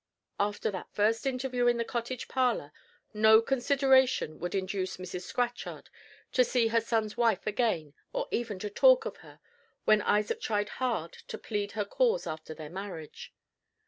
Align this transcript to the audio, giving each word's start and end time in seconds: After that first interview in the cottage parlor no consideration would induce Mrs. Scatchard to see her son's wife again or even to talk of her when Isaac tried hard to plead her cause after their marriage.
After 0.39 0.71
that 0.71 0.89
first 0.91 1.27
interview 1.27 1.67
in 1.67 1.77
the 1.77 1.85
cottage 1.85 2.27
parlor 2.27 2.71
no 3.13 3.39
consideration 3.39 4.39
would 4.39 4.55
induce 4.55 4.97
Mrs. 4.97 5.25
Scatchard 5.25 5.91
to 6.31 6.43
see 6.43 6.69
her 6.69 6.81
son's 6.81 7.17
wife 7.17 7.45
again 7.45 7.93
or 8.11 8.27
even 8.31 8.57
to 8.57 8.69
talk 8.71 9.05
of 9.05 9.17
her 9.17 9.39
when 9.85 10.01
Isaac 10.01 10.41
tried 10.41 10.69
hard 10.81 11.13
to 11.27 11.37
plead 11.37 11.73
her 11.73 11.85
cause 11.85 12.25
after 12.25 12.55
their 12.55 12.71
marriage. 12.71 13.31